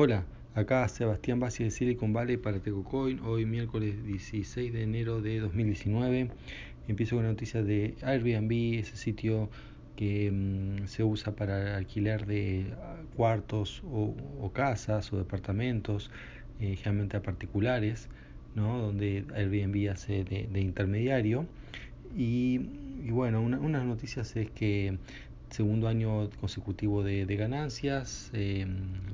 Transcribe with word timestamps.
Hola, 0.00 0.24
acá 0.54 0.86
Sebastián 0.86 1.40
Bassi 1.40 1.64
de 1.64 1.72
Silicon 1.72 2.12
Valley 2.12 2.36
para 2.36 2.60
TecoCoin, 2.60 3.18
hoy 3.18 3.46
miércoles 3.46 4.04
16 4.04 4.72
de 4.72 4.84
enero 4.84 5.20
de 5.20 5.40
2019. 5.40 6.30
Empiezo 6.86 7.16
con 7.16 7.24
noticias 7.24 7.66
de 7.66 7.96
Airbnb, 8.02 8.78
ese 8.78 8.96
sitio 8.96 9.50
que 9.96 10.30
mm, 10.30 10.86
se 10.86 11.02
usa 11.02 11.34
para 11.34 11.76
alquiler 11.76 12.26
de 12.26 12.72
ah, 12.80 12.94
cuartos 13.16 13.82
o, 13.90 14.52
casas 14.54 15.12
o 15.12 15.18
departamentos, 15.18 16.12
eh, 16.60 16.76
generalmente 16.76 17.16
a 17.16 17.22
particulares, 17.22 18.08
¿no? 18.54 18.78
donde 18.78 19.24
Airbnb 19.34 19.90
hace 19.90 20.22
de, 20.22 20.60
intermediario. 20.60 21.44
Y, 22.16 22.58
bueno, 23.10 23.42
una, 23.42 23.58
unas 23.58 23.84
noticias 23.84 24.36
es 24.36 24.48
que 24.48 24.96
segundo 25.50 25.88
año 25.88 26.30
consecutivo 26.40 27.02
de, 27.02 27.24
ganancias, 27.36 28.30
eh, 28.34 28.66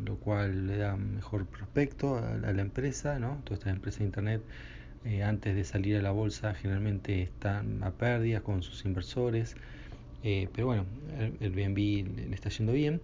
lo 0.05 0.17
cual 0.17 0.67
le 0.67 0.77
da 0.79 0.97
mejor 0.97 1.47
prospecto 1.47 2.17
a, 2.17 2.53
la 2.53 2.63
empresa, 2.63 3.19
¿no? 3.19 3.41
Todas 3.45 3.61
estas 3.61 3.75
empresas 3.75 4.01
de 4.01 4.05
Internet 4.07 4.43
eh, 5.05 5.23
antes 5.23 5.55
de 5.55 5.65
salir 5.65 5.97
a 5.97 6.03
la 6.03 6.11
bolsa 6.11 6.55
generalmente 6.55 7.23
están 7.23 7.83
a 7.83 7.91
pérdidas 7.93 8.43
con 8.43 8.63
sus 8.63 8.85
inversores, 8.85 9.57
eh, 10.23 10.49
pero 10.55 10.69
bueno, 10.69 10.87
el, 11.41 11.51
BNB 11.51 12.29
le 12.29 12.35
está 12.35 12.49
yendo 12.49 12.73
bien. 12.73 13.01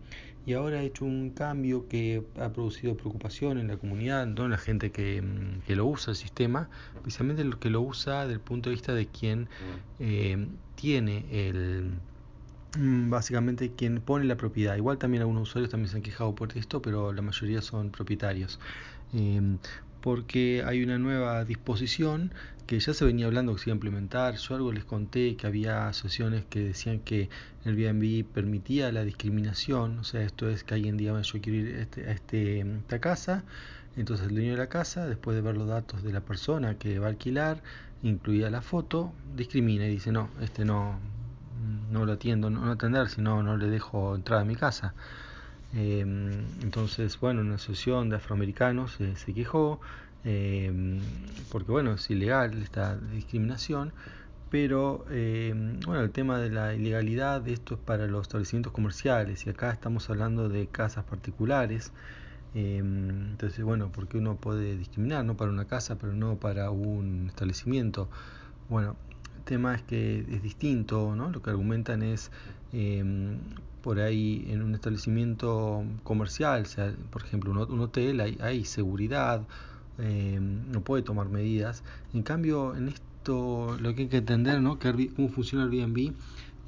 Y 0.47 0.55
ahora 0.55 0.79
ha 0.79 0.83
hecho 0.83 1.05
un 1.05 1.31
cambio 1.31 1.87
que 1.87 2.23
ha 2.41 2.49
producido 2.49 2.97
preocupación 2.97 3.59
en 3.59 3.69
la 3.69 3.77
comunidad, 3.77 4.23
en 4.23 4.35
toda 4.35 4.49
la 4.49 4.57
gente 4.57 4.91
que, 4.91 5.21
mm, 5.21 5.61
que, 5.67 5.77
lo 5.77 5.85
usa 5.85 6.13
el 6.13 6.17
sistema, 6.17 6.71
especialmente 6.97 7.43
el 7.43 7.59
que 7.59 7.69
lo 7.69 7.83
usa 7.83 8.23
desde 8.23 8.35
el 8.35 8.41
punto 8.41 8.71
de 8.71 8.75
vista 8.75 8.95
de 8.95 9.07
quien 9.07 9.49
tiene 10.77 11.27
el 11.31 11.93
Mm, 11.93 12.10
básicamente 12.79 13.73
quien 13.73 14.01
pone 14.01 14.25
la 14.25 14.37
propiedad. 14.37 14.77
Igual 14.77 14.99
también 14.99 15.23
algunos 15.23 15.49
usuarios 15.49 15.71
también 15.71 15.91
se 15.91 15.97
han 15.97 16.03
quejado 16.03 16.35
por 16.35 16.57
esto, 16.57 16.81
pero 16.83 17.13
la 17.13 17.23
mayoría 17.23 17.63
son 17.63 17.91
propietarios. 17.91 18.61
Em, 19.13 19.59
porque 20.01 20.63
hay 20.65 20.83
una 20.83 20.99
nueva 20.99 21.45
disposición 21.45 22.33
que 22.67 22.79
ya 22.79 22.95
se 22.95 23.05
venía 23.05 23.27
hablando 23.27 23.55
que 23.55 23.63
se 23.63 23.71
iba 23.71 23.75
a 23.75 23.77
implementar. 23.77 24.37
Yo 24.37 24.55
algo 24.55 24.73
les 24.73 24.85
conté 24.85 25.37
que 25.37 25.47
había 25.47 25.89
asociaciones 25.89 26.45
que 26.49 26.61
decían 26.61 27.01
que 27.01 27.29
el 27.65 27.77
Airbnb 27.77 28.25
permitía 28.33 28.93
la 28.93 29.05
discriminación, 29.05 29.99
o 29.99 30.05
sea, 30.05 30.23
esto 30.23 30.49
es 30.49 30.65
que 30.65 30.75
alguien 30.75 30.97
diga 30.97 31.21
yo 31.21 31.41
quiero 31.41 31.59
ir 31.59 31.77
a, 31.77 31.81
este, 31.83 32.09
a 32.09 32.13
este, 32.13 32.61
esta 32.61 33.01
casa, 33.01 33.45
entonces 33.97 34.29
el 34.29 34.35
dueño 34.35 34.53
de 34.53 34.59
la 34.59 34.69
casa, 34.69 35.07
después 35.07 35.35
de 35.35 35.43
ver 35.43 35.57
los 35.57 35.67
datos 35.67 36.03
de 36.03 36.13
la 36.13 36.21
persona 36.21 36.79
que 36.79 36.99
va 37.01 37.07
a 37.07 37.11
alquilar, 37.11 37.63
incluida 38.03 38.51
la 38.51 38.63
foto, 38.63 39.13
discrimina 39.37 39.87
y 39.87 39.91
dice 39.91 40.13
no, 40.13 40.31
este 40.41 40.65
no, 40.65 40.99
no 41.91 42.05
lo 42.07 42.13
atiendo, 42.13 42.51
no, 42.51 42.71
atender, 42.71 43.09
sino 43.09 43.43
no 43.43 43.57
le 43.57 43.69
dejo 43.69 44.15
entrar 44.15 44.41
a 44.41 44.45
mi 44.45 44.57
casa. 44.57 44.95
Em, 45.73 46.31
entonces, 46.63 47.19
bueno, 47.21 47.43
una 47.43 47.55
asociación 47.55 48.09
de 48.11 48.17
afroamericanos 48.17 49.01
eh, 49.01 49.15
se 49.17 49.33
quejó, 49.35 49.81
em, 50.25 51.01
porque 51.51 51.71
bueno, 51.71 51.93
es 51.95 52.11
ilegal 52.11 52.61
esta 52.63 52.97
discriminación, 52.97 53.93
pero 54.51 55.05
em, 55.11 55.79
bueno, 55.81 56.03
el 56.03 56.11
tema 56.11 56.39
de 56.39 56.51
la 56.51 56.75
ilegalidad 56.75 57.41
de 57.43 57.53
esto 57.55 57.75
es 57.75 57.81
para 57.81 58.07
los 58.07 58.23
establecimientos 58.23 58.73
comerciales, 58.73 59.47
y 59.47 59.51
acá 59.51 59.71
estamos 59.71 60.11
hablando 60.11 60.49
de 60.49 60.67
casas 60.69 61.05
particulares. 61.05 61.93
entonces, 62.55 63.65
bueno, 63.65 63.91
porque 63.93 64.19
uno 64.19 64.37
puede 64.37 64.77
discriminar, 64.77 65.25
no 65.25 65.37
para 65.37 65.51
una 65.53 65.67
casa, 65.67 65.97
pero 65.99 66.13
no 66.13 66.37
para 66.37 66.71
un 66.71 67.27
establecimiento. 67.29 68.09
Bueno, 68.69 68.97
tema 69.41 69.75
es 69.75 69.83
que 69.83 70.21
es 70.21 70.43
distinto, 70.43 71.15
¿no? 71.17 71.31
Lo 71.31 71.43
que 71.43 71.51
argumentan 71.51 72.03
es 72.03 72.31
em, 72.73 73.39
por 73.83 74.01
ahí 74.01 74.47
en 74.49 74.63
un 74.63 74.75
establecimiento 74.75 75.85
comercial, 76.05 76.67
sea, 76.67 76.95
por 77.11 77.23
ejemplo 77.25 77.51
un, 77.51 77.81
hotel, 77.81 78.21
hay, 78.21 78.65
seguridad, 78.65 79.43
em, 79.99 80.71
no 80.71 80.83
puede 80.83 81.03
tomar 81.03 81.29
medidas. 81.29 81.83
En 82.15 82.23
cambio, 82.23 82.77
en 82.77 82.89
esto 82.89 83.77
lo 83.81 83.95
que 83.95 84.03
hay 84.03 84.09
que 84.09 84.19
entender, 84.19 84.61
¿no? 84.61 84.79
Cómo 84.79 85.29
funciona 85.29 85.65
Airbnb 85.65 86.15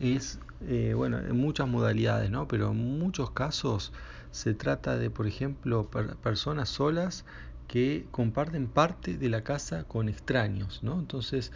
es, 0.01 0.41
eh, 0.63 0.95
bueno, 0.95 1.19
en 1.19 1.37
muchas 1.37 1.69
modalidades, 1.69 2.31
¿no? 2.31 2.49
Pero 2.49 2.73
en 2.73 2.99
muchos 2.99 3.31
casos 3.31 3.93
se 4.33 4.55
trata 4.55 4.97
de, 4.97 5.11
por 5.11 5.27
ejemplo, 5.27 5.89
personas 6.23 6.69
solas 6.69 7.25
que 7.69 8.07
comparten 8.11 8.67
parte 8.67 9.17
de 9.17 9.29
la 9.29 9.43
casa 9.43 9.85
con 9.85 10.09
extraños, 10.09 10.83
¿no? 10.83 10.99
Entonces, 10.99 11.53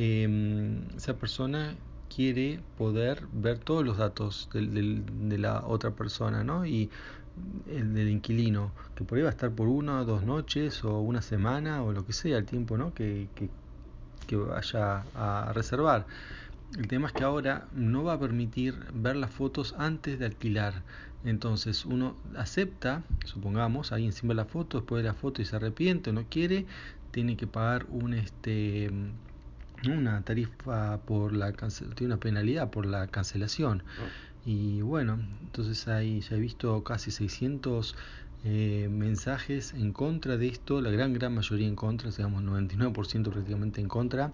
Em, 0.00 0.86
esa 0.96 1.14
persona 1.16 1.74
quiere 2.14 2.60
poder 2.76 3.26
ver 3.32 3.58
todos 3.58 3.84
los 3.84 3.96
datos 3.96 4.48
de 4.52 5.38
la 5.38 5.66
otra 5.66 5.90
persona, 5.90 6.44
¿no? 6.44 6.64
Y 6.64 6.88
el 7.68 7.94
del 7.94 8.08
inquilino, 8.08 8.70
que 8.94 9.02
por 9.02 9.18
ahí 9.18 9.24
va 9.24 9.30
a 9.30 9.32
estar 9.32 9.50
por 9.50 9.66
una 9.66 10.02
o 10.02 10.04
dos 10.04 10.22
noches 10.22 10.84
o 10.84 11.00
una 11.00 11.20
semana 11.20 11.82
o 11.82 11.92
lo 11.92 12.06
que 12.06 12.12
sea, 12.12 12.38
el 12.38 12.44
tiempo 12.44 12.78
¿no? 12.78 12.94
que, 12.94 13.28
que, 13.34 14.36
vaya 14.36 15.02
a 15.16 15.52
reservar. 15.52 16.06
El 16.76 16.86
tema 16.86 17.08
es 17.08 17.12
que 17.12 17.24
ahora 17.24 17.66
no 17.72 18.04
va 18.04 18.12
a 18.12 18.20
permitir 18.20 18.76
ver 18.94 19.16
las 19.16 19.32
fotos 19.32 19.74
antes 19.78 20.20
de 20.20 20.26
alquilar. 20.26 20.82
Entonces 21.24 21.84
uno 21.84 22.16
acepta, 22.36 23.02
supongamos, 23.24 23.92
ahí 23.92 24.06
encima 24.06 24.30
de 24.30 24.36
la 24.36 24.44
foto, 24.44 24.78
después 24.78 25.02
de 25.02 25.08
la 25.08 25.14
foto 25.14 25.42
y 25.42 25.44
se 25.44 25.56
arrepiente 25.56 26.10
o 26.10 26.12
no 26.12 26.24
quiere, 26.28 26.66
tiene 27.10 27.36
que 27.36 27.46
pagar 27.46 27.86
un 27.90 28.14
este 28.14 28.90
una 29.86 30.22
tarifa 30.22 30.98
por 30.98 31.32
la 31.32 31.52
tiene 31.52 32.12
una 32.12 32.20
penalidad 32.20 32.70
por 32.70 32.86
la 32.86 33.06
cancelación. 33.06 33.84
Y 34.44 34.80
bueno, 34.80 35.20
entonces 35.42 35.86
ahí 35.88 36.20
ya 36.20 36.36
he 36.36 36.40
visto 36.40 36.82
casi 36.82 37.10
600 37.10 37.94
eh, 38.44 38.88
mensajes 38.90 39.74
en 39.74 39.92
contra 39.92 40.36
de 40.36 40.46
esto, 40.46 40.80
la 40.80 40.90
gran 40.90 41.12
gran 41.12 41.34
mayoría 41.34 41.66
en 41.66 41.74
contra, 41.74 42.10
digamos 42.10 42.42
99% 42.44 43.30
prácticamente 43.30 43.80
en 43.80 43.88
contra, 43.88 44.32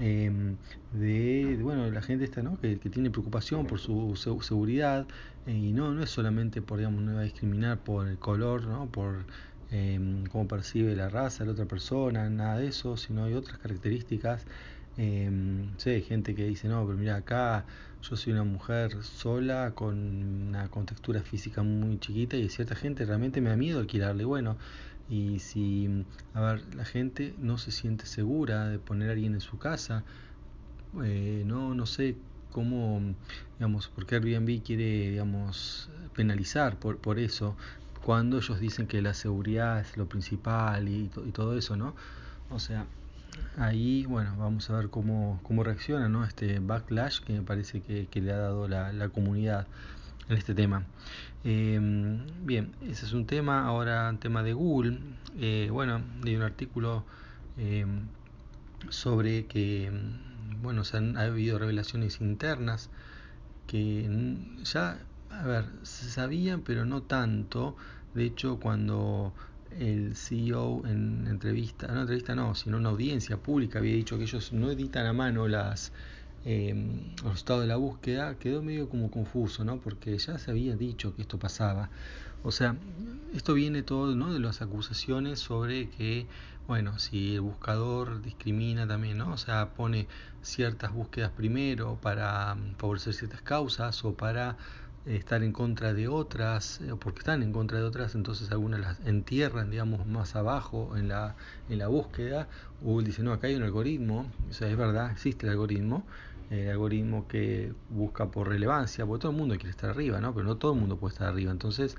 em, 0.00 0.56
de, 0.92 1.58
bueno, 1.62 1.88
la 1.90 2.02
gente 2.02 2.24
está, 2.24 2.42
¿no? 2.42 2.58
que, 2.60 2.76
tiene 2.76 3.10
preocupación 3.10 3.66
por 3.66 3.78
su, 3.78 4.16
seguridad 4.42 5.06
eh, 5.46 5.52
y 5.52 5.72
no, 5.72 5.92
no 5.92 6.02
es 6.02 6.10
solamente 6.10 6.62
por, 6.62 6.78
digamos, 6.78 7.02
no 7.02 7.14
va 7.14 7.20
a 7.20 7.24
discriminar 7.24 7.78
por 7.78 8.08
el 8.08 8.18
color, 8.18 8.66
¿no? 8.66 8.86
por 8.86 9.24
eh, 9.70 10.24
cómo 10.32 10.48
percibe 10.48 10.96
la 10.96 11.08
raza 11.08 11.44
de 11.44 11.46
la 11.46 11.52
otra 11.52 11.66
persona, 11.66 12.28
nada 12.30 12.58
de 12.58 12.68
eso, 12.68 12.96
sino 12.96 13.24
hay 13.24 13.34
otras 13.34 13.58
características. 13.58 14.46
Eh, 14.98 15.30
hay 15.86 16.02
gente 16.02 16.34
que 16.34 16.44
dice, 16.44 16.66
no, 16.68 16.84
pero 16.84 16.98
mira, 16.98 17.16
acá 17.16 17.64
yo 18.02 18.16
soy 18.16 18.32
una 18.32 18.42
mujer 18.42 19.02
sola 19.04 19.72
con 19.74 19.96
una 20.48 20.68
contextura 20.68 21.22
física 21.22 21.62
muy 21.62 21.98
chiquita 22.00 22.36
y 22.36 22.48
cierta 22.48 22.74
gente 22.74 23.04
realmente 23.04 23.40
me 23.40 23.50
da 23.50 23.56
miedo 23.56 23.78
alquilarle. 23.78 24.24
Bueno, 24.24 24.56
y 25.08 25.38
si, 25.38 26.04
a 26.34 26.40
ver, 26.40 26.74
la 26.74 26.84
gente 26.84 27.34
no 27.38 27.58
se 27.58 27.70
siente 27.70 28.06
segura 28.06 28.68
de 28.68 28.78
poner 28.80 29.10
a 29.10 29.12
alguien 29.12 29.34
en 29.34 29.40
su 29.40 29.58
casa, 29.58 30.04
eh, 31.04 31.44
no, 31.46 31.74
no 31.74 31.86
sé 31.86 32.16
cómo, 32.50 33.00
digamos, 33.58 33.88
porque 33.94 34.16
Airbnb 34.16 34.62
quiere, 34.62 35.10
digamos, 35.10 35.90
penalizar 36.14 36.76
por, 36.76 36.98
por 36.98 37.20
eso, 37.20 37.56
cuando 38.04 38.38
ellos 38.38 38.58
dicen 38.58 38.88
que 38.88 39.00
la 39.00 39.14
seguridad 39.14 39.80
es 39.80 39.96
lo 39.96 40.08
principal 40.08 40.88
y, 40.88 41.10
y 41.24 41.30
todo 41.32 41.56
eso, 41.56 41.76
¿no? 41.76 41.94
O 42.50 42.58
sea, 42.58 42.86
ahí, 43.56 44.04
bueno, 44.06 44.34
vamos 44.38 44.68
a 44.70 44.76
ver 44.76 44.90
cómo, 44.90 45.40
cómo 45.42 45.64
reacciona, 45.64 46.08
¿no? 46.08 46.24
Este 46.24 46.58
backlash 46.60 47.20
que 47.20 47.32
me 47.34 47.42
parece 47.42 47.80
que, 47.80 48.08
le 48.20 48.32
ha 48.32 48.38
dado 48.38 48.68
la, 48.68 48.92
la, 48.92 49.08
comunidad 49.08 49.66
en 50.28 50.36
este 50.36 50.54
tema. 50.54 50.84
Em, 51.44 52.26
bien, 52.44 52.72
ese 52.82 53.06
es 53.06 53.12
un 53.12 53.26
tema. 53.26 53.66
Ahora, 53.66 54.14
tema 54.20 54.42
de 54.42 54.52
Google. 54.52 54.98
Eh, 55.38 55.68
bueno, 55.70 56.02
hay 56.24 56.36
un 56.36 56.42
artículo 56.42 57.04
em, 57.56 58.06
sobre 58.90 59.46
que, 59.46 59.90
bueno, 60.62 60.84
se 60.84 60.96
han, 60.96 61.16
ha 61.16 61.22
habido 61.22 61.58
revelaciones 61.58 62.20
internas 62.20 62.90
que 63.66 64.08
ya 64.64 64.98
a 65.30 65.42
ver, 65.46 65.66
se 65.82 66.10
sabían, 66.10 66.62
pero 66.62 66.84
no 66.84 67.02
tanto. 67.02 67.76
De 68.14 68.24
hecho, 68.24 68.58
cuando 68.58 69.32
el 69.78 70.16
CEO 70.16 70.86
en 70.86 71.26
entrevista, 71.26 71.86
no 71.88 72.00
entrevista 72.00 72.34
no, 72.34 72.54
sino 72.54 72.76
una 72.76 72.90
audiencia 72.90 73.36
pública 73.36 73.78
había 73.78 73.94
dicho 73.94 74.16
que 74.16 74.24
ellos 74.24 74.52
no 74.52 74.70
editan 74.70 75.06
a 75.06 75.12
mano 75.12 75.48
las 75.48 75.92
eh, 76.44 76.74
los 77.24 77.36
estados 77.36 77.62
de 77.62 77.68
la 77.68 77.76
búsqueda, 77.76 78.36
quedó 78.38 78.62
medio 78.62 78.88
como 78.88 79.10
confuso, 79.10 79.64
¿no? 79.64 79.80
Porque 79.80 80.16
ya 80.16 80.38
se 80.38 80.50
había 80.50 80.76
dicho 80.76 81.14
que 81.14 81.22
esto 81.22 81.38
pasaba. 81.38 81.90
O 82.42 82.52
sea, 82.52 82.76
esto 83.34 83.54
viene 83.54 83.82
todo 83.82 84.14
¿no? 84.14 84.32
de 84.32 84.38
las 84.38 84.62
acusaciones 84.62 85.40
sobre 85.40 85.90
que, 85.90 86.26
bueno, 86.68 86.98
si 86.98 87.34
el 87.34 87.40
buscador 87.40 88.22
discrimina 88.22 88.86
también, 88.86 89.18
¿no? 89.18 89.32
O 89.32 89.36
sea, 89.36 89.74
pone 89.74 90.06
ciertas 90.42 90.92
búsquedas 90.92 91.32
primero 91.32 91.98
para 92.00 92.56
favorecer 92.78 93.14
ciertas 93.14 93.42
causas 93.42 94.04
o 94.04 94.14
para 94.14 94.56
estar 95.16 95.42
en 95.42 95.52
contra 95.52 95.94
de 95.94 96.08
otras, 96.08 96.80
o 96.90 96.96
porque 96.96 97.20
están 97.20 97.42
en 97.42 97.52
contra 97.52 97.78
de 97.78 97.84
otras, 97.84 98.14
entonces 98.14 98.50
algunas 98.50 98.80
las 98.80 99.00
entierran, 99.06 99.70
digamos, 99.70 100.06
más 100.06 100.36
abajo 100.36 100.96
en 100.96 101.08
la, 101.08 101.34
en 101.68 101.78
la 101.78 101.88
búsqueda. 101.88 102.48
Google 102.82 103.06
dice, 103.06 103.22
no, 103.22 103.32
acá 103.32 103.46
hay 103.46 103.56
un 103.56 103.62
algoritmo, 103.62 104.30
o 104.50 104.52
sea, 104.52 104.68
es 104.68 104.76
verdad, 104.76 105.10
existe 105.10 105.46
el 105.46 105.52
algoritmo, 105.52 106.06
el 106.50 106.70
algoritmo 106.70 107.26
que 107.28 107.72
busca 107.90 108.26
por 108.26 108.48
relevancia, 108.48 109.06
porque 109.06 109.22
todo 109.22 109.32
el 109.32 109.38
mundo 109.38 109.54
quiere 109.56 109.70
estar 109.70 109.90
arriba, 109.90 110.20
¿no? 110.20 110.34
Pero 110.34 110.46
no 110.46 110.56
todo 110.56 110.72
el 110.72 110.80
mundo 110.80 110.96
puede 110.96 111.12
estar 111.12 111.28
arriba. 111.28 111.52
Entonces 111.52 111.96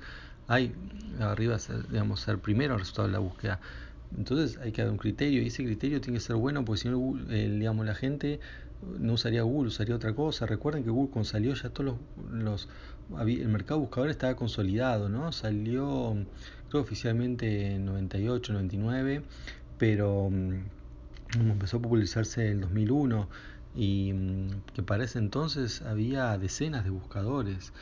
hay 0.48 0.74
arriba, 1.20 1.58
digamos, 1.88 2.20
ser 2.20 2.38
primero 2.38 2.74
el 2.74 2.80
resultado 2.80 3.08
de 3.08 3.12
la 3.12 3.20
búsqueda. 3.20 3.60
Entonces 4.16 4.58
hay 4.58 4.72
que 4.72 4.82
dar 4.82 4.90
un 4.90 4.98
criterio 4.98 5.42
y 5.42 5.46
ese 5.46 5.64
criterio 5.64 6.00
tiene 6.00 6.18
que 6.18 6.24
ser 6.24 6.36
bueno 6.36 6.64
porque 6.64 6.82
si 6.82 6.88
no, 6.88 7.14
digamos, 7.28 7.86
la 7.86 7.94
gente 7.94 8.40
no 8.98 9.14
usaría 9.14 9.42
Google, 9.42 9.68
usaría 9.68 9.94
otra 9.94 10.14
cosa. 10.14 10.46
Recuerden 10.46 10.84
que 10.84 10.90
Google 10.90 11.10
cuando 11.10 11.28
salió 11.28 11.54
ya 11.54 11.70
todos 11.70 11.96
los, 12.30 12.68
el 13.18 13.48
mercado 13.48 13.80
buscador 13.80 14.10
estaba 14.10 14.34
consolidado, 14.36 15.08
¿no? 15.08 15.32
Salió 15.32 16.16
creo 16.68 16.82
oficialmente 16.82 17.74
en 17.74 17.84
98, 17.84 18.52
99, 18.52 19.22
pero 19.78 20.30
mm, 20.30 21.50
empezó 21.50 21.78
a 21.78 21.82
popularizarse 21.82 22.46
en 22.46 22.52
el 22.52 22.60
2001 22.62 23.28
y 23.74 24.12
mm, 24.12 24.48
que 24.74 24.82
para 24.82 25.04
ese 25.04 25.18
entonces 25.18 25.82
había 25.82 26.36
decenas 26.38 26.84
de 26.84 26.90
buscadores. 26.90 27.72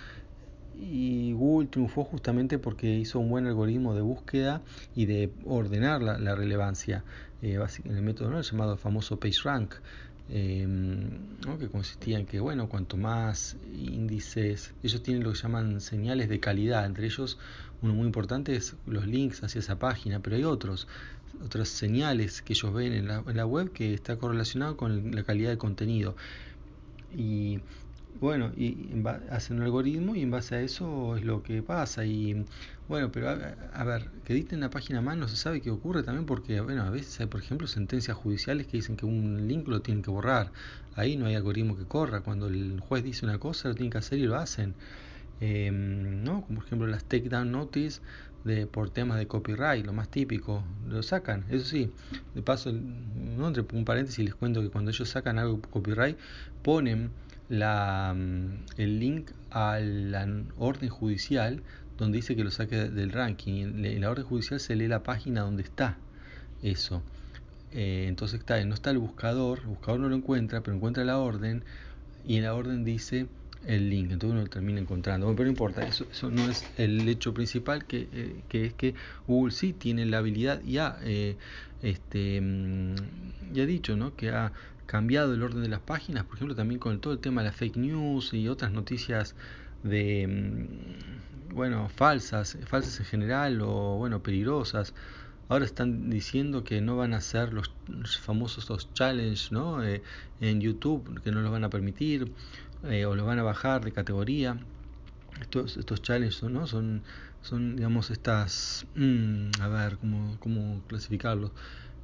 Y 0.81 1.33
Google 1.33 1.69
triunfó 1.69 2.05
justamente 2.05 2.59
porque 2.59 2.97
hizo 2.97 3.19
un 3.19 3.29
buen 3.29 3.47
algoritmo 3.47 3.95
de 3.95 4.03
búsqueda 4.03 4.63
y 4.95 5.07
de 5.07 5.33
ordenar 5.45 6.03
la, 6.03 6.35
relevancia 6.35 7.05
eh, 7.43 7.59
en 7.85 7.97
el 7.97 8.03
método 8.03 8.41
llamado 8.41 8.77
famoso 8.77 9.19
PageRank. 9.19 9.75
Em, 10.31 11.09
que 11.59 11.69
consistía 11.69 12.19
en 12.19 12.27
que, 12.27 12.39
bueno, 12.39 12.69
cuanto 12.69 12.99
más 12.99 13.57
índices, 13.75 14.75
ellos 14.83 15.03
tienen 15.03 15.25
lo 15.25 15.33
que 15.33 15.39
llaman 15.39 15.81
señales 15.81 16.29
de 16.29 16.39
calidad, 16.39 16.85
entre 16.85 17.07
ellos 17.07 17.39
uno 17.81 17.95
muy 17.95 18.07
importante 18.07 18.55
es 18.55 18.77
los 18.87 19.07
links 19.07 19.43
hacia 19.43 19.61
esa 19.61 19.79
página, 19.79 20.21
pero 20.21 20.37
hay 20.37 20.45
otros, 20.45 20.87
otras 21.45 21.69
señales 21.69 22.43
que 22.43 22.53
ellos 22.53 22.75
ven 22.75 22.93
en 22.93 23.09
la, 23.09 23.25
en 23.27 23.37
la 23.37 23.47
web 23.47 23.73
que 23.73 23.95
está 23.95 24.17
correlacionado 24.17 24.77
con 24.77 25.15
la 25.15 25.23
calidad 25.23 25.49
del 25.49 25.59
contenido. 25.59 26.15
Y 27.17 27.61
bueno, 28.21 28.53
y 28.57 28.89
hacen 29.31 29.59
un 29.59 29.63
algoritmo 29.63 30.17
y 30.17 30.23
en 30.23 30.31
base 30.31 30.57
a 30.57 30.61
eso 30.61 31.17
es 31.17 31.25
lo 31.25 31.43
que 31.43 31.63
pasa. 31.63 32.05
Y 32.05 32.45
bueno, 32.89 33.13
pero 33.13 33.29
a, 33.29 33.85
ver, 33.85 34.09
que 34.25 34.33
editen 34.33 34.61
la 34.61 34.71
página 34.71 35.01
más 35.01 35.17
no 35.17 35.29
se 35.29 35.37
sabe 35.37 35.61
qué 35.61 35.71
ocurre 35.71 36.03
también 36.03 36.27
porque, 36.27 36.61
bueno, 36.61 36.83
a 36.83 36.91
veces 36.91 37.21
hay, 37.21 37.27
por 37.27 37.41
ejemplo, 37.41 37.67
sentencias 37.67 38.17
judiciales 38.17 38.67
que 38.67 38.79
dicen 38.79 38.97
que 38.97 39.07
un 39.07 39.47
link 39.47 39.69
lo 39.69 39.83
tienen 39.83 40.03
que 40.03 40.11
borrar. 40.11 40.51
Ahí 40.97 41.17
no 41.17 41.27
hay 41.27 41.35
algoritmo 41.37 41.77
que 41.77 41.85
corra. 41.85 42.21
Cuando 42.23 42.49
el 42.49 42.81
juez 42.81 43.05
dice 43.05 43.25
una 43.25 43.39
cosa, 43.39 43.69
lo 43.69 43.75
tienen 43.75 43.91
que 43.91 43.99
hacer 43.99 44.19
y 44.19 44.27
lo 44.27 44.37
hacen. 44.37 44.75
Em, 45.41 46.25
¿no? 46.25 46.43
Como 46.43 46.59
por 46.59 46.67
ejemplo 46.67 46.87
las 46.89 47.05
takedown 47.05 47.53
notice 47.53 48.01
de, 48.45 48.67
por 48.67 48.91
temas 48.91 49.19
de 49.19 49.29
copyright, 49.29 49.87
lo 49.87 49.93
más 49.93 50.09
típico, 50.11 50.65
lo 50.89 51.03
sacan. 51.03 51.45
Eso 51.51 51.67
sí, 51.67 51.91
de 52.35 52.43
paso, 52.43 52.73
¿no? 52.73 53.49
entre 53.49 53.65
un 53.73 53.85
paréntesis 53.85 54.25
les 54.25 54.35
cuento 54.35 54.61
que 54.61 54.71
cuando 54.71 54.91
ellos 54.91 55.09
sacan 55.09 55.39
algo 55.39 55.61
copyright, 55.61 56.17
ponen 56.63 57.11
la, 57.49 58.15
mm, 58.17 58.65
el 58.77 59.01
link 59.01 59.31
a 59.51 59.79
la 59.81 60.27
orden 60.59 60.89
judicial 60.89 61.63
donde 61.99 62.19
dice 62.19 62.37
que 62.37 62.45
lo 62.45 62.51
saque 62.51 62.77
del 62.77 63.13
ranking. 63.13 63.85
En 63.85 64.01
la 64.01 64.11
orden 64.11 64.25
judicial 64.25 64.61
se 64.61 64.77
lee 64.77 64.87
la 64.87 65.03
página 65.03 65.43
donde 65.43 65.63
está 65.63 65.97
eso. 66.63 67.03
Eh, 67.73 68.07
entonces 68.09 68.41
está, 68.41 68.65
no 68.65 68.75
está 68.75 68.91
el 68.91 68.99
buscador, 68.99 69.61
el 69.61 69.67
buscador 69.67 70.01
no 70.01 70.09
lo 70.09 70.17
encuentra, 70.17 70.63
pero 70.63 70.77
encuentra 70.77 71.05
la 71.05 71.19
orden 71.19 71.65
y 72.27 72.37
en 72.37 72.45
la 72.45 72.55
orden 72.55 72.85
dice 72.85 73.27
el 73.67 73.91
link, 73.91 74.13
entonces 74.13 74.31
uno 74.31 74.43
lo 74.43 74.49
termina 74.49 74.81
encontrando. 74.81 75.27
pero 75.33 75.45
no 75.45 75.51
importa, 75.51 75.87
eso, 75.87 76.07
eso 76.11 76.31
no 76.31 76.49
es 76.49 76.65
el 76.79 77.07
hecho 77.09 77.35
principal, 77.35 77.85
que, 77.85 78.09
eh, 78.13 78.37
que 78.49 78.67
es 78.67 78.73
que 78.73 78.95
Google 79.27 79.53
sí 79.53 79.73
tiene 79.73 80.07
la 80.07 80.19
habilidad, 80.19 80.63
ya, 80.63 80.99
eh, 81.03 81.37
este, 81.83 82.41
mm, 82.41 82.95
ya 83.53 83.65
he 83.65 83.67
dicho, 83.67 83.97
¿no? 83.97 84.15
que 84.15 84.31
ha 84.31 84.53
cambiado 84.89 85.35
el 85.35 85.43
orden 85.43 85.63
de 85.63 85.69
las 85.69 85.81
páginas, 85.81 86.25
por 86.25 86.37
ejemplo, 86.37 86.57
también 86.57 86.81
con 86.81 86.99
todo 87.01 87.13
el 87.13 87.19
tema 87.19 87.43
de 87.43 87.49
la 87.51 87.53
fake 87.53 87.77
news 87.77 88.33
y 88.33 88.49
otras 88.49 88.73
noticias 88.73 89.37
de, 89.83 90.27
mm, 90.27 91.55
bueno, 91.55 91.91
falsas, 91.91 92.57
falsas 92.67 92.99
en 93.01 93.07
general 93.07 93.61
o, 93.61 93.99
bueno, 93.99 94.23
peligrosas. 94.23 94.95
Ahora 95.51 95.67
están 95.67 96.09
diciendo 96.09 96.65
que 96.65 96.81
no 96.81 96.97
van 96.97 97.13
a 97.13 97.19
hacer 97.19 97.53
los 97.53 97.71
famosos 98.21 98.69
los 98.71 98.93
challenges 98.95 99.53
¿no? 99.53 99.85
Eh, 99.85 100.03
en 100.41 100.61
YouTube, 100.63 101.21
que 101.23 101.33
no 101.33 101.43
los 101.43 101.51
van 101.51 101.65
a 101.65 101.71
permitir, 101.71 102.33
eh, 102.85 103.05
o 103.05 103.15
los 103.15 103.27
van 103.27 103.39
a 103.39 103.43
bajar 103.43 103.85
de 103.85 103.93
categoría. 103.93 104.57
Estos, 105.41 105.77
estos 105.77 106.01
challenges 106.01 106.43
¿no? 106.45 106.67
son, 106.67 107.03
son, 107.43 107.77
digamos, 107.77 108.11
estas, 108.11 108.87
mm, 108.95 109.51
a 109.61 109.69
ver, 109.69 109.99
¿cómo, 109.99 110.37
cómo 110.41 110.81
clasificarlos? 110.89 111.53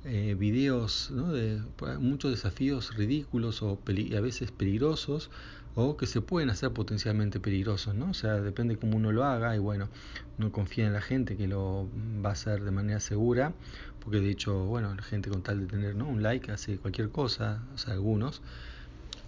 Eh, 0.06 0.36
videos 0.38 1.10
¿no? 1.10 1.32
de 1.32 1.62
muchos 1.98 2.30
desafíos 2.30 2.94
ridículos 2.94 3.62
o 3.62 3.78
a 3.86 4.20
veces 4.20 4.52
peligrosos 4.52 5.30
o 5.74 5.96
que 5.96 6.06
se 6.06 6.20
pueden 6.20 6.50
hacer 6.50 6.72
potencialmente 6.72 7.40
peligrosos, 7.40 7.94
¿no? 7.94 8.10
O 8.10 8.14
sea, 8.14 8.34
depende 8.34 8.76
cómo 8.76 8.96
uno 8.96 9.12
lo 9.12 9.24
haga 9.24 9.56
y 9.56 9.58
bueno, 9.58 9.88
no 10.36 10.52
confía 10.52 10.86
en 10.86 10.92
la 10.92 11.00
gente 11.00 11.38
que 11.38 11.48
lo 11.48 11.88
va 12.24 12.30
a 12.30 12.32
hacer 12.32 12.62
de 12.64 12.70
manera 12.70 13.00
segura, 13.00 13.54
porque 14.00 14.20
de 14.20 14.30
hecho, 14.30 14.66
bueno, 14.66 14.94
la 14.94 15.02
gente 15.02 15.30
con 15.30 15.42
tal 15.42 15.60
de 15.60 15.66
tener 15.66 15.94
un 15.94 16.22
like 16.22 16.52
hace 16.52 16.76
cualquier 16.76 17.08
cosa, 17.08 17.62
o 17.74 17.78
sea, 17.78 17.94
algunos. 17.94 18.42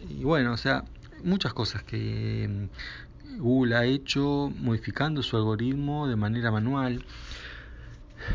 Y 0.09 0.25
bueno, 0.25 0.53
o 0.53 0.57
sea, 0.59 0.85
muchas 1.25 1.55
cosas 1.55 1.83
que 1.85 2.49
mm, 2.49 3.41
Google 3.41 3.77
ha 3.77 3.87
hecho 3.87 4.53
modificando 4.61 5.23
su 5.23 5.37
algoritmo 5.37 6.07
de 6.07 6.17
manera 6.17 6.51
manual. 6.51 7.03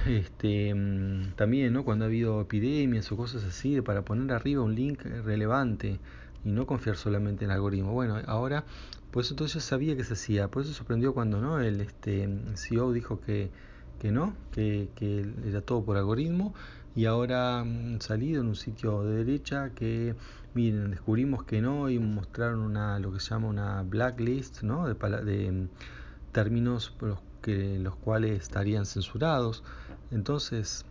Este, 0.07 0.73
mm, 0.73 1.33
también, 1.35 1.73
¿no? 1.73 1.83
Cuando 1.85 2.05
ha 2.05 2.07
habido 2.07 2.41
epidemias 2.41 3.11
o 3.11 3.17
cosas 3.17 3.43
así, 3.43 3.81
para 3.81 4.03
poner 4.03 4.33
arriba 4.33 4.63
un 4.63 4.75
link 4.75 5.03
relevante 5.03 5.99
y 6.43 6.51
no 6.51 6.65
confiar 6.65 6.97
solamente 6.97 7.45
en 7.45 7.51
el 7.51 7.55
algoritmo. 7.55 7.93
Bueno, 7.93 8.19
ahora, 8.25 8.65
pues 9.11 9.29
entonces 9.31 9.55
ya 9.55 9.61
sabía 9.61 9.95
que 9.95 10.03
se 10.03 10.13
hacía, 10.13 10.47
por 10.49 10.63
eso 10.63 10.73
sorprendió 10.73 11.13
cuando 11.13 11.41
no 11.41 11.59
el 11.59 11.81
este, 11.81 12.27
CEO 12.55 12.91
dijo 12.93 13.21
que, 13.21 13.51
que 13.99 14.11
no, 14.11 14.35
que, 14.51 14.89
era 15.45 15.61
todo 15.61 15.83
por 15.83 15.97
algoritmo 15.97 16.53
y 16.95 17.05
ahora 17.05 17.63
salido 17.99 18.41
en 18.41 18.47
un 18.47 18.55
sitio 18.55 19.03
de 19.03 19.23
derecha 19.23 19.69
que 19.75 20.15
miren 20.53 20.91
descubrimos 20.91 21.45
que 21.45 21.61
no 21.61 21.89
y 21.89 21.99
mostraron 21.99 22.59
una 22.59 22.99
lo 22.99 23.13
que 23.13 23.21
se 23.21 23.29
llama 23.29 23.47
una 23.47 23.83
blacklist 23.83 24.63
¿no? 24.63 24.87
de, 24.87 24.95
de 25.23 25.51
mm, 25.51 25.69
términos 26.33 26.89
por 26.89 27.09
los 27.09 27.19
que 27.41 27.79
los 27.79 27.95
cuales 27.95 28.41
estarían 28.41 28.85
censurados. 28.85 29.63
Entonces 30.11 30.85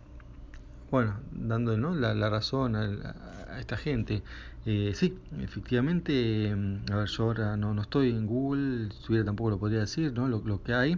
bueno 0.91 1.15
dando 1.31 1.75
la, 1.95 2.29
razón 2.29 2.75
a, 2.75 3.59
esta 3.59 3.77
gente 3.77 4.23
eh, 4.65 4.91
sí 4.93 5.17
efectivamente 5.39 6.53
mm, 6.53 6.91
a 6.91 6.97
ver 6.97 7.07
yo 7.07 7.23
ahora 7.23 7.55
no, 7.55 7.73
no 7.73 7.81
estoy 7.81 8.09
en 8.09 8.27
Google 8.27 8.89
si 9.07 9.23
tampoco 9.23 9.51
lo 9.51 9.57
podría 9.57 9.79
decir 9.79 10.11
¿no? 10.11 10.27
lo, 10.27 10.61
que 10.61 10.73
hay 10.73 10.97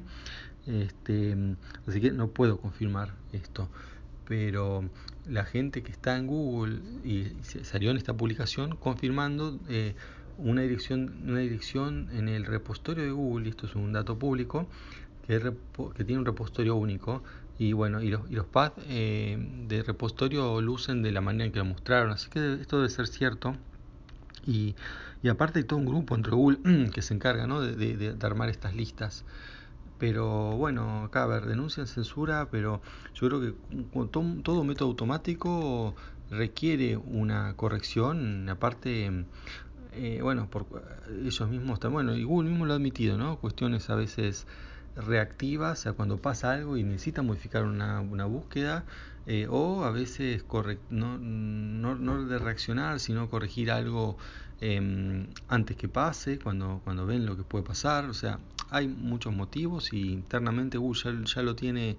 este, 0.66 1.36
así 1.88 2.00
que 2.00 2.12
no 2.12 2.30
puedo 2.30 2.58
confirmar 2.58 3.14
esto. 3.34 3.68
Pero 4.26 4.90
la 5.28 5.44
gente 5.44 5.84
que 5.84 5.92
está 5.92 6.18
en 6.18 6.28
Google 6.28 6.80
y 7.04 7.34
salió 7.64 7.92
en 7.92 7.98
esta 7.98 8.14
publicación 8.14 8.78
confirmando 8.78 9.60
eh, 9.70 9.96
una 10.38 10.62
dirección 10.62 11.24
una 11.28 11.40
dirección 11.40 12.10
en 12.14 12.30
el 12.30 12.46
repositorio 12.46 13.04
de 13.04 13.12
Google 13.12 13.48
y 13.48 13.50
esto 13.50 13.68
es 13.68 13.76
un 13.76 13.92
dato 13.92 14.18
público 14.18 14.68
que, 15.28 15.40
que 15.96 16.04
tiene 16.04 16.20
un 16.20 16.26
repositorio 16.26 16.76
único 16.76 17.24
y 17.58 17.74
bueno 17.74 18.02
y 18.02 18.10
los, 18.10 18.30
y 18.30 18.36
los 18.36 18.46
pads 18.46 18.76
eh, 18.88 19.38
de 19.68 19.84
repositorio 19.84 20.62
lucen 20.62 21.02
de 21.04 21.12
la 21.12 21.22
manera 21.22 21.46
en 21.46 21.52
que 21.52 21.60
lo 21.60 21.66
mostraron 21.66 22.12
así 22.12 22.30
que 22.30 22.54
esto 22.54 22.78
debe 22.78 22.90
ser 22.90 23.08
cierto 23.08 23.56
y, 24.46 24.76
y 25.22 25.30
aparte 25.30 25.60
hay 25.60 25.66
todo 25.66 25.80
un 25.80 25.86
grupo 25.86 26.16
entre 26.16 26.34
Google 26.34 26.90
que 26.94 27.02
se 27.02 27.14
encarga 27.14 27.48
¿no? 27.48 27.62
de, 27.62 27.76
de, 27.76 28.26
armar 28.26 28.50
estas 28.50 28.76
listas 28.76 29.24
pero 30.00 30.58
bueno, 30.58 31.06
acá 31.06 31.24
a 31.24 31.28
ver, 31.28 31.46
denuncian 31.46 31.88
censura, 31.88 32.50
pero 32.52 32.82
yo 33.14 33.28
creo 33.28 33.40
que 33.40 33.54
todo, 34.12 34.64
método 34.66 34.90
automático 34.90 35.96
requiere 36.30 36.98
una 36.98 37.54
corrección, 37.56 38.50
aparte, 38.50 39.26
eh, 39.94 40.20
bueno, 40.22 40.50
por 40.50 40.66
ellos 41.24 41.50
mismos, 41.50 41.80
bueno, 41.90 42.16
y 42.18 42.24
Google 42.26 42.50
mismo 42.50 42.66
lo 42.66 42.74
ha 42.74 42.76
admitido, 42.76 43.18
¿no? 43.18 43.38
Cuestiones 43.38 43.90
a 43.90 43.96
veces 43.96 44.46
reactivas, 44.96 45.80
o 45.80 45.82
sea, 45.84 45.94
cuando 45.94 46.18
pasa 46.18 46.52
algo 46.52 46.78
y 46.78 46.84
necesita 46.84 47.22
modificar 47.22 47.64
una, 47.64 48.02
una 48.02 48.26
búsqueda, 48.26 48.86
eh, 49.26 49.48
o 49.50 49.84
a 49.86 49.92
veces 49.92 50.46
no, 50.90 51.18
no, 51.18 51.96
no, 51.96 52.26
de 52.26 52.40
reaccionar, 52.40 53.00
sino 53.00 53.30
corregir 53.30 53.72
algo 53.72 54.18
eh, 54.60 55.28
antes 55.48 55.78
que 55.78 55.88
pase, 55.88 56.40
cuando, 56.40 56.82
cuando 56.84 57.06
ven 57.06 57.26
lo 57.26 57.36
que 57.36 57.44
puede 57.44 57.64
pasar, 57.64 58.06
o 58.06 58.14
sea, 58.14 58.40
hay 58.70 58.88
muchos 58.88 59.34
motivos 59.34 59.94
y 59.94 60.12
internamente 60.12 60.78
Google 60.78 61.26
ya, 61.26 61.42
lo 61.42 61.56
tiene 61.56 61.98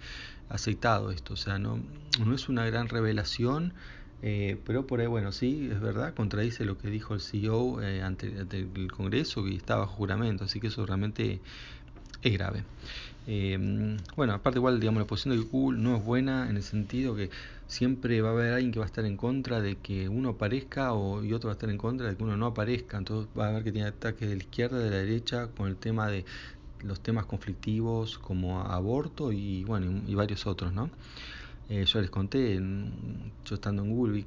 aceitado 0.48 1.10
esto, 1.10 1.34
o 1.34 1.36
sea, 1.36 1.58
no, 1.58 1.80
no 2.24 2.34
es 2.34 2.48
una 2.48 2.66
gran 2.66 2.88
revelación, 2.88 3.74
eh, 4.22 4.58
pero 4.64 4.86
por 4.86 5.00
ahí, 5.00 5.06
bueno, 5.06 5.32
sí, 5.32 5.68
es 5.70 5.80
verdad, 5.80 6.14
contradice 6.14 6.64
lo 6.64 6.78
que 6.78 6.88
dijo 6.88 7.14
el 7.14 7.20
CEO 7.20 7.82
eh, 7.82 8.02
ante, 8.02 8.28
el 8.28 8.90
Congreso 8.92 9.46
y 9.46 9.56
estaba 9.56 9.86
juramento, 9.86 10.44
así 10.44 10.60
que 10.60 10.68
eso 10.68 10.86
realmente 10.86 11.40
es 12.24 12.32
grave. 12.32 12.64
Eh, 13.26 13.96
bueno, 14.16 14.34
aparte 14.34 14.58
igual, 14.58 14.80
digamos, 14.80 15.00
la 15.00 15.06
posición 15.06 15.36
de 15.36 15.42
Google 15.44 15.78
no 15.78 15.96
es 15.96 16.04
buena 16.04 16.48
en 16.50 16.56
el 16.56 16.62
sentido 16.62 17.14
que 17.14 17.30
siempre 17.66 18.20
va 18.20 18.30
a 18.30 18.32
haber 18.32 18.52
alguien 18.52 18.72
que 18.72 18.78
va 18.78 18.84
a 18.84 18.86
estar 18.86 19.04
en 19.04 19.16
contra 19.16 19.60
de 19.60 19.76
que 19.76 20.08
uno 20.08 20.30
aparezca 20.30 20.92
o, 20.92 21.24
y 21.24 21.32
otro 21.32 21.48
va 21.48 21.52
a 21.52 21.54
estar 21.54 21.70
en 21.70 21.78
contra 21.78 22.08
de 22.08 22.16
que 22.16 22.22
uno 22.22 22.36
no 22.36 22.46
aparezca. 22.46 22.98
Entonces 22.98 23.28
va 23.38 23.46
a 23.46 23.48
haber 23.50 23.64
que 23.64 23.72
tiene 23.72 23.88
ataques 23.88 24.28
de 24.28 24.36
la 24.36 24.42
izquierda, 24.42 24.78
de 24.78 24.90
la 24.90 24.96
derecha, 24.96 25.48
con 25.56 25.68
el 25.68 25.76
tema 25.76 26.08
de 26.08 26.24
los 26.82 27.00
temas 27.00 27.24
conflictivos 27.26 28.18
como 28.18 28.60
aborto 28.60 29.32
y 29.32 29.64
bueno 29.64 30.02
y, 30.06 30.14
varios 30.14 30.46
otros, 30.46 30.72
¿no? 30.74 30.90
Eh, 31.70 31.86
yo 31.86 32.00
les 32.02 32.10
conté, 32.10 32.60
yo 33.46 33.54
estando 33.54 33.82
en 33.82 33.90
Google, 33.90 34.26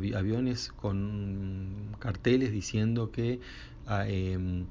vi 0.00 0.14
aviones 0.14 0.72
con 0.72 1.68
carteles 2.00 2.50
diciendo 2.50 3.12
que 3.12 3.38
ah, 3.86 4.04
em, 4.08 4.64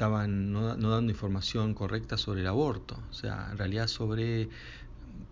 estaban 0.00 0.50
no, 0.50 0.76
dando 0.76 1.12
información 1.12 1.74
correcta 1.74 2.16
sobre 2.16 2.40
el 2.40 2.46
aborto, 2.46 2.98
o 3.10 3.12
sea, 3.12 3.48
en 3.50 3.58
realidad 3.58 3.86
sobre 3.86 4.48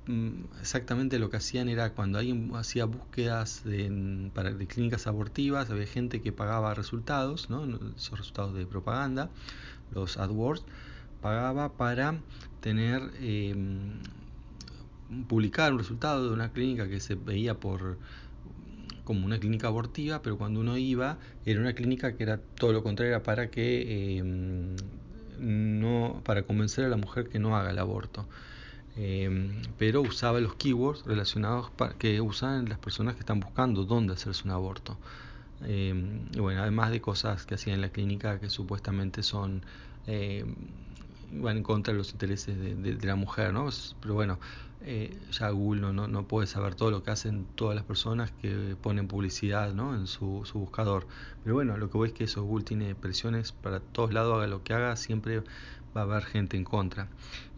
mm, 0.06 0.60
exactamente 0.60 1.18
lo 1.18 1.30
que 1.30 1.38
hacían 1.38 1.70
era 1.70 1.94
cuando 1.94 2.18
alguien 2.18 2.54
hacía 2.54 2.84
búsquedas 2.84 3.64
de, 3.64 4.30
para, 4.34 4.52
de 4.52 4.66
clínicas 4.66 5.06
abortivas, 5.06 5.70
había 5.70 5.87
gente 5.87 6.20
que 6.20 6.32
pagaba 6.32 6.75
resultados, 6.75 7.48
¿no? 7.48 7.64
esos 7.96 8.18
resultados 8.18 8.52
de 8.52 8.66
propaganda, 8.66 9.30
los 9.90 10.18
AdWords, 10.18 10.64
pagaba 11.22 11.72
para 11.72 12.20
tener 12.60 13.00
em, 13.22 14.00
publicar 15.28 15.72
un 15.72 15.78
resultado 15.78 16.28
de 16.28 16.34
una 16.34 16.52
clínica 16.52 16.90
que 16.90 17.00
se 17.00 17.14
veía 17.14 17.54
por 17.54 17.96
como 19.08 19.24
una 19.24 19.38
clínica 19.40 19.68
abortiva, 19.68 20.20
pero 20.20 20.36
cuando 20.36 20.60
uno 20.60 20.76
iba 20.76 21.16
era 21.46 21.58
una 21.60 21.72
clínica 21.72 22.14
que 22.14 22.24
era 22.24 22.38
todo 22.56 22.74
lo 22.74 22.82
contrario, 22.82 23.22
para 23.22 23.50
que 23.50 24.18
em, 24.18 24.76
no 25.38 26.20
para 26.26 26.42
convencer 26.42 26.84
a 26.84 26.88
la 26.90 26.98
mujer 26.98 27.30
que 27.30 27.38
no 27.38 27.56
haga 27.56 27.70
el 27.70 27.78
aborto. 27.78 28.26
Em, 28.96 29.62
pero 29.78 30.02
usaba 30.02 30.40
los 30.40 30.56
keywords 30.56 31.04
relacionados 31.06 31.70
que 31.98 32.20
usan 32.20 32.68
las 32.68 32.78
personas 32.78 33.14
que 33.14 33.20
están 33.20 33.40
buscando 33.40 33.84
dónde 33.84 34.12
hacerse 34.12 34.42
un 34.44 34.50
aborto. 34.50 34.98
y 35.66 36.38
bueno, 36.38 36.60
además 36.62 36.90
de 36.90 37.00
cosas 37.00 37.46
que 37.46 37.54
hacían 37.54 37.76
en 37.76 37.80
la 37.80 37.88
clínica 37.90 38.38
que 38.40 38.50
supuestamente 38.50 39.22
son 39.22 39.62
van 41.32 41.58
en 41.58 41.62
contra 41.62 41.92
de 41.92 41.98
los 41.98 42.12
intereses 42.12 42.56
de, 42.58 43.06
la 43.06 43.16
mujer, 43.16 43.52
¿no? 43.52 43.68
Pero 44.00 44.14
bueno, 44.14 44.38
eh, 44.80 45.18
ya 45.32 45.50
Google 45.50 45.80
no, 45.80 45.92
no, 45.92 46.06
no, 46.06 46.28
puede 46.28 46.47
saber 46.47 46.75
todo 46.75 46.90
lo 46.90 47.02
que 47.02 47.11
hacen 47.11 47.47
todas 47.56 47.75
las 47.75 47.85
personas 47.85 48.30
que 48.30 48.76
ponen 48.80 49.08
publicidad 49.08 49.75
¿no? 49.75 49.94
en 49.94 50.06
su, 50.06 50.42
su, 50.44 50.61
buscador. 50.61 51.06
Pero 51.42 51.56
bueno, 51.56 51.76
lo 51.76 51.90
que 51.90 51.99
voy 51.99 52.08
es 52.08 52.14
que 52.14 52.25
eso, 52.25 52.44
Google 52.44 52.64
tiene 52.64 52.94
presiones 52.94 53.52
para 53.52 53.80
todos 53.80 54.12
lados, 54.12 54.37
haga 54.37 54.47
lo 54.47 54.62
que 54.62 54.75
haga, 54.75 54.97
siempre 54.97 55.42
va 55.97 56.02
a 56.02 56.04
haber 56.04 56.25
gente 56.25 56.56
en 56.56 56.64
contra. 56.64 57.08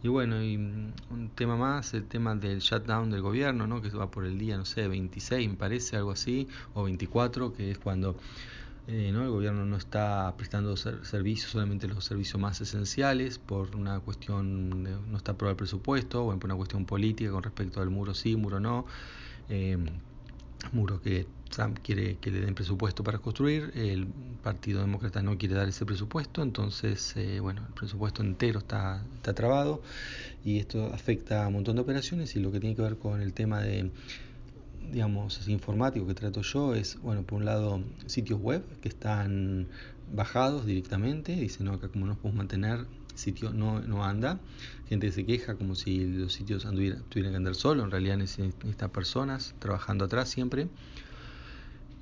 Y 0.03 0.07
bueno, 0.07 0.41
y 0.41 0.57
mm, 0.57 0.93
un 1.11 1.29
tema 1.35 1.57
más, 1.57 1.93
el 1.93 2.05
tema 2.07 2.35
del 2.35 2.59
shutdown 2.59 3.11
del 3.11 3.21
gobierno, 3.21 3.67
¿no? 3.67 3.81
que 3.81 3.89
va 3.89 4.09
por 4.09 4.25
el 4.25 4.37
día, 4.37 4.57
no 4.57 4.65
sé, 4.65 4.87
26 4.87 5.49
me 5.49 5.55
parece, 5.55 5.97
algo 5.97 6.11
así, 6.11 6.47
o 6.73 6.83
24, 6.83 7.53
que 7.53 7.71
es 7.71 7.77
cuando 7.77 8.15
eh, 8.87 9.11
¿no? 9.13 9.23
El 9.23 9.29
gobierno 9.29 9.65
no 9.65 9.77
está 9.77 10.33
prestando 10.37 10.75
servicios, 10.75 11.51
solamente 11.51 11.87
los 11.87 12.03
servicios 12.03 12.41
más 12.41 12.61
esenciales, 12.61 13.37
por 13.37 13.75
una 13.75 13.99
cuestión, 13.99 14.83
no 14.83 15.17
está 15.17 15.33
aprobado 15.33 15.51
el 15.51 15.57
presupuesto, 15.57 16.25
o 16.25 16.37
por 16.37 16.45
una 16.45 16.55
cuestión 16.55 16.85
política 16.85 17.31
con 17.31 17.43
respecto 17.43 17.81
al 17.81 17.89
muro 17.89 18.13
sí, 18.13 18.35
muro 18.35 18.59
no. 18.59 18.85
Eh, 19.49 19.77
muro 20.71 21.01
que 21.01 21.27
Trump 21.49 21.79
quiere 21.83 22.17
que 22.17 22.31
le 22.31 22.39
den 22.41 22.55
presupuesto 22.55 23.03
para 23.03 23.19
construir, 23.19 23.71
el 23.75 24.07
Partido 24.41 24.81
Demócrata 24.81 25.21
no 25.21 25.37
quiere 25.37 25.55
dar 25.55 25.67
ese 25.67 25.85
presupuesto, 25.85 26.41
entonces, 26.41 27.15
eh, 27.17 27.39
bueno, 27.39 27.61
el 27.67 27.73
presupuesto 27.73 28.21
entero 28.23 28.59
está, 28.59 29.03
está 29.15 29.33
trabado 29.33 29.81
y 30.45 30.59
esto 30.59 30.91
afecta 30.93 31.43
a 31.43 31.47
un 31.47 31.53
montón 31.55 31.75
de 31.75 31.81
operaciones 31.81 32.35
y 32.35 32.39
lo 32.39 32.51
que 32.51 32.59
tiene 32.59 32.75
que 32.75 32.81
ver 32.81 32.97
con 32.97 33.21
el 33.21 33.33
tema 33.33 33.61
de 33.61 33.91
digamos, 34.91 35.47
informático 35.47 36.07
que 36.07 36.13
trato 36.13 36.41
yo 36.41 36.75
es, 36.75 36.99
bueno, 37.01 37.23
por 37.23 37.39
un 37.39 37.45
lado, 37.45 37.83
sitios 38.07 38.39
web 38.39 38.63
que 38.81 38.89
están 38.89 39.67
bajados 40.13 40.65
directamente, 40.65 41.35
dicen, 41.35 41.67
no, 41.67 41.73
acá 41.73 41.87
como 41.89 42.05
no 42.05 42.15
podemos 42.15 42.37
mantener, 42.37 42.85
sitio 43.15 43.51
no, 43.51 43.81
no 43.81 44.03
anda, 44.03 44.39
gente 44.87 45.11
se 45.11 45.25
queja 45.25 45.55
como 45.55 45.75
si 45.75 46.05
los 46.05 46.33
sitios 46.33 46.63
tuvieran 46.63 47.31
que 47.31 47.37
andar 47.37 47.55
solo, 47.55 47.83
en 47.83 47.91
realidad 47.91 48.17
necesitan 48.17 48.89
personas 48.89 49.55
trabajando 49.59 50.05
atrás 50.05 50.29
siempre. 50.29 50.67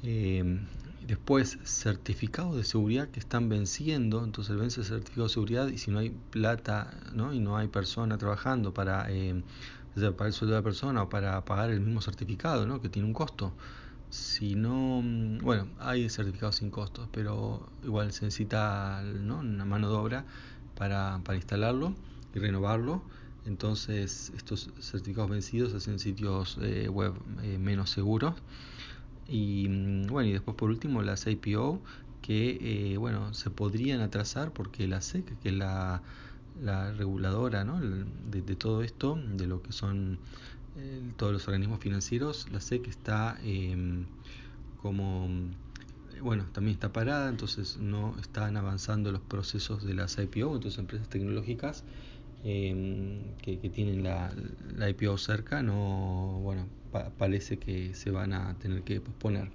Eh, 0.03 0.59
después, 1.05 1.57
certificados 1.63 2.55
de 2.55 2.63
seguridad 2.63 3.09
que 3.09 3.19
están 3.19 3.49
venciendo, 3.49 4.23
entonces 4.23 4.55
vence 4.55 4.81
el 4.81 4.85
certificado 4.85 5.27
de 5.27 5.33
seguridad 5.33 5.67
y 5.67 5.77
si 5.77 5.91
no 5.91 5.99
hay 5.99 6.11
plata 6.31 6.93
¿no? 7.13 7.33
y 7.33 7.39
no 7.39 7.57
hay 7.57 7.67
persona 7.67 8.17
trabajando 8.17 8.73
para... 8.73 9.11
Eh, 9.11 9.41
para 10.15 10.27
el 10.27 10.33
sueldo 10.33 10.55
de 10.55 10.61
la 10.61 10.63
persona 10.63 11.03
o 11.03 11.09
para 11.09 11.43
pagar 11.45 11.69
el 11.69 11.81
mismo 11.81 12.01
certificado, 12.01 12.65
¿no? 12.65 12.81
que 12.81 12.89
tiene 12.89 13.07
un 13.07 13.13
costo. 13.13 13.53
Si 14.09 14.55
no, 14.55 15.01
mm, 15.03 15.39
bueno, 15.39 15.67
hay 15.79 16.09
certificados 16.09 16.57
sin 16.57 16.71
costos, 16.71 17.07
pero 17.11 17.69
igual 17.83 18.11
se 18.11 18.25
necesita 18.25 19.03
¿no? 19.03 19.39
una 19.39 19.65
mano 19.65 19.89
de 19.89 19.95
obra 19.95 20.25
para, 20.75 21.19
para 21.23 21.35
instalarlo 21.35 21.93
y 22.33 22.39
renovarlo. 22.39 23.03
Entonces, 23.45 24.31
estos 24.35 24.69
certificados 24.79 25.29
vencidos 25.31 25.73
hacen 25.73 25.99
sitios 25.99 26.57
eh, 26.61 26.89
web 26.89 27.13
eh, 27.43 27.57
menos 27.57 27.89
seguros. 27.89 28.35
Y 29.27 29.67
mm, 29.69 30.07
bueno, 30.07 30.29
y 30.29 30.33
después 30.33 30.57
por 30.57 30.69
último 30.69 31.01
las 31.01 31.27
APO 31.27 31.81
que 32.21 32.93
eh, 32.93 32.97
bueno, 32.97 33.33
se 33.33 33.49
podrían 33.49 34.01
atrasar 34.01 34.51
porque 34.51 34.87
la 34.87 35.01
SEC, 35.01 35.25
que 35.39 35.49
es 35.49 35.55
la 35.55 36.01
la 36.61 36.91
reguladora 36.91 37.63
¿no? 37.63 37.79
de, 37.79 38.55
todo 38.55 38.83
esto, 38.83 39.15
de 39.15 39.47
lo 39.47 39.61
que 39.61 39.71
son 39.71 40.19
todos 41.17 41.33
los 41.33 41.47
organismos 41.47 41.79
financieros, 41.79 42.47
la 42.51 42.59
SEC 42.59 42.87
está 42.87 43.37
em, 43.43 44.05
como, 44.81 45.27
bueno, 46.21 46.45
también 46.51 46.75
está 46.75 46.91
parada, 46.93 47.29
entonces 47.29 47.77
no 47.77 48.15
están 48.19 48.57
avanzando 48.57 49.11
los 49.11 49.21
procesos 49.21 49.85
de 49.85 49.93
las 49.93 50.17
IPO, 50.17 50.55
entonces 50.55 50.77
empresas 50.79 51.09
tecnológicas 51.09 51.83
em, 52.43 53.35
que, 53.41 53.57
tienen 53.69 54.03
la, 54.03 54.31
IPO 54.89 55.17
cerca, 55.17 55.61
no, 55.61 56.39
bueno, 56.41 56.67
parece 57.17 57.57
que 57.57 57.93
se 57.93 58.11
van 58.11 58.33
a 58.33 58.57
tener 58.59 58.83
que 58.83 59.01
posponer. 59.01 59.51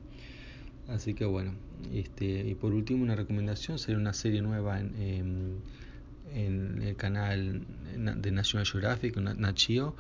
Así 0.89 1.15
que 1.15 1.25
bueno, 1.25 1.55
este, 1.95 2.47
y 2.47 2.55
por 2.55 2.75
último 2.75 3.03
una 3.03 3.17
recomendación 3.17 3.79
sería 3.79 3.99
una 3.99 4.13
serie 4.13 4.43
nueva 4.43 4.81
en, 4.81 4.95
em, 5.01 5.57
en 6.35 6.74
canal 6.97 7.67
de 7.97 8.31
National 8.31 8.67
Geographic, 8.67 9.17
Nachio, 9.17 9.95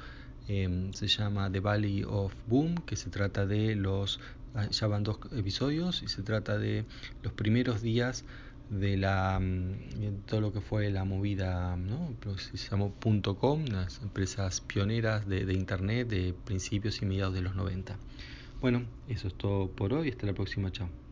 em, 0.48 0.92
se 0.92 1.06
llama 1.06 1.50
The 1.50 1.60
Valley 1.60 2.04
of 2.04 2.34
Boom, 2.46 2.76
que 2.86 2.96
se 2.96 3.10
trata 3.10 3.46
de 3.46 3.74
los, 3.76 4.20
ah, 4.54 4.68
ya 4.68 4.86
van 4.86 5.02
dos 5.02 5.18
episodios, 5.32 6.02
y 6.02 6.08
se 6.08 6.22
trata 6.22 6.58
de 6.58 6.84
los 7.22 7.32
primeros 7.32 7.82
días 7.82 8.24
de 8.70 8.96
la 8.96 9.38
mm, 9.40 10.24
todo 10.26 10.40
lo 10.40 10.52
que 10.52 10.60
fue 10.60 10.90
la 10.90 11.04
movida 11.04 11.76
¿no? 11.76 12.14
se 12.36 12.56
llamó 12.56 12.94
.com 13.38 13.64
las 13.66 14.00
empresas 14.00 14.60
pioneras 14.62 15.28
de, 15.28 15.52
internet 15.52 16.08
de 16.08 16.34
principios 16.44 17.02
y 17.02 17.06
mediados 17.06 17.34
de 17.34 17.42
los 17.42 17.54
90 17.54 17.98
bueno 18.60 18.84
eso 19.08 19.28
es 19.28 19.34
todo 19.34 19.70
por 19.70 19.92
hoy 19.92 20.08
hasta 20.08 20.26
la 20.26 20.32
próxima 20.32 20.72
chao 20.72 21.03